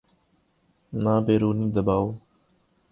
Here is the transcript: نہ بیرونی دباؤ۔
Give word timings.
نہ 1.03 1.13
بیرونی 1.25 1.67
دباؤ۔ 1.75 2.05